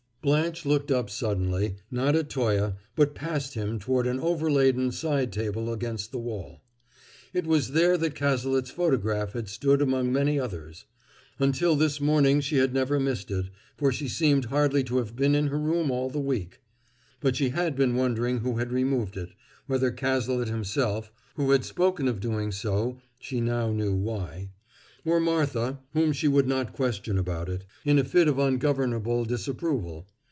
Blanche 0.23 0.67
looked 0.67 0.91
up 0.91 1.09
suddenly, 1.09 1.77
not 1.89 2.15
at 2.15 2.29
Toye, 2.29 2.73
but 2.95 3.15
past 3.15 3.55
him 3.55 3.79
toward 3.79 4.05
an 4.05 4.19
overladen 4.19 4.91
side 4.91 5.33
table 5.33 5.73
against 5.73 6.11
the 6.11 6.19
wall. 6.19 6.61
It 7.33 7.47
was 7.47 7.71
there 7.71 7.97
that 7.97 8.13
Cazalet's 8.13 8.69
photograph 8.69 9.33
had 9.33 9.49
stood 9.49 9.81
among 9.81 10.13
many 10.13 10.39
others; 10.39 10.85
until 11.39 11.75
this 11.75 11.99
morning 11.99 12.39
she 12.39 12.57
had 12.57 12.71
never 12.71 12.99
missed 12.99 13.31
it, 13.31 13.47
for 13.75 13.91
she 13.91 14.07
seemed 14.07 14.45
hardly 14.45 14.83
to 14.83 14.97
have 14.97 15.15
been 15.15 15.33
in 15.33 15.47
her 15.47 15.57
room 15.57 15.89
all 15.89 16.11
the 16.11 16.19
week; 16.19 16.61
but 17.19 17.35
she 17.35 17.49
had 17.49 17.75
been 17.75 17.95
wondering 17.95 18.41
who 18.41 18.57
had 18.59 18.71
removed 18.71 19.17
it, 19.17 19.29
whether 19.65 19.89
Cazalet 19.89 20.49
himself 20.49 21.11
(who 21.33 21.49
had 21.49 21.65
spoken 21.65 22.07
of 22.07 22.19
doing 22.19 22.51
so, 22.51 23.01
she 23.17 23.41
now 23.41 23.71
knew 23.73 23.95
why), 23.95 24.51
or 25.03 25.19
Martha 25.19 25.79
(whom 25.93 26.13
she 26.13 26.27
would 26.27 26.47
not 26.47 26.73
question 26.73 27.17
about 27.17 27.49
it) 27.49 27.63
in 27.83 27.97
a 27.97 28.03
fit 28.03 28.27
of 28.27 28.37
ungovernable 28.37 29.25
disapproval. 29.25 30.05